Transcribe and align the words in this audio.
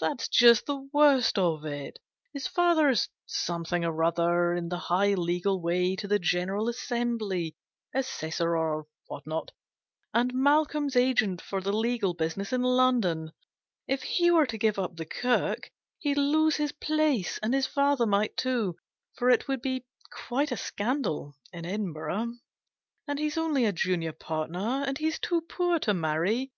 That's 0.00 0.28
just 0.28 0.66
the 0.66 0.88
worst 0.92 1.36
of 1.36 1.64
it. 1.64 1.98
His 2.32 2.46
father's 2.46 3.08
something 3.26 3.84
or 3.84 4.04
other 4.04 4.54
in 4.54 4.68
the 4.68 4.78
high 4.78 5.14
legal 5.14 5.60
way 5.60 5.96
to 5.96 6.06
the 6.06 6.20
General 6.20 6.68
Assembly 6.68 7.56
Assessor, 7.92 8.56
or 8.56 8.86
what 9.08 9.26
not 9.26 9.50
and 10.12 10.32
Malcolm's 10.32 10.94
agent 10.94 11.40
for 11.42 11.60
the 11.60 11.72
legal 11.72 12.14
business 12.14 12.52
in 12.52 12.62
London. 12.62 13.32
If 13.88 14.02
he 14.04 14.30
were 14.30 14.46
to 14.46 14.56
give 14.58 14.78
up 14.78 14.94
the 14.94 15.06
Kirk, 15.06 15.72
he'd 15.98 16.18
lose 16.18 16.54
his 16.54 16.70
place, 16.70 17.38
and 17.38 17.52
his 17.52 17.66
father 17.66 18.06
might 18.06 18.36
too, 18.36 18.76
for 19.16 19.28
it 19.28 19.48
would 19.48 19.60
be 19.60 19.84
quite 20.28 20.52
a 20.52 20.56
scandal 20.56 21.34
in 21.52 21.66
Edinburgh. 21.66 22.34
And 23.08 23.18
he's 23.18 23.36
only 23.36 23.64
a 23.64 23.72
junior 23.72 24.12
partner, 24.12 24.84
and 24.86 24.98
he's 24.98 25.18
too 25.18 25.40
poor 25.40 25.80
to 25.80 25.92
marry. 25.92 26.52